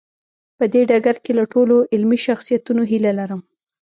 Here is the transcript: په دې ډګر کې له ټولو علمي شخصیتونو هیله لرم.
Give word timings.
په 0.57 0.65
دې 0.73 0.81
ډګر 0.89 1.15
کې 1.23 1.31
له 1.39 1.43
ټولو 1.53 1.75
علمي 1.93 2.19
شخصیتونو 2.27 2.81
هیله 2.91 3.11
لرم. 3.19 3.41